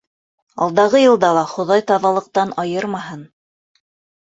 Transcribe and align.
Алдағы 0.65 1.01
йылда 1.03 1.29
ла 1.39 1.43
Хоҙай 1.51 1.85
таҙалыҡтан 1.93 2.57
айырмаһын. 2.65 3.25